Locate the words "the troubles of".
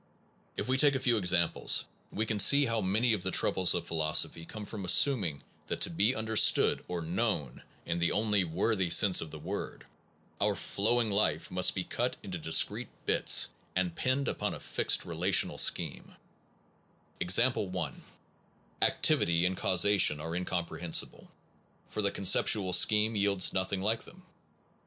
3.21-3.85